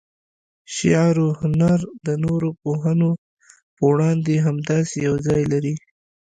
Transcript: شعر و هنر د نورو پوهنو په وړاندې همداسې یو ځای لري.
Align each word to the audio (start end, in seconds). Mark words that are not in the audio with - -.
شعر 0.75 1.15
و 1.25 1.29
هنر 1.39 1.79
د 2.05 2.07
نورو 2.23 2.49
پوهنو 2.61 3.11
په 3.75 3.81
وړاندې 3.91 4.43
همداسې 4.47 4.95
یو 5.07 5.15
ځای 5.27 5.41
لري. 5.53 5.75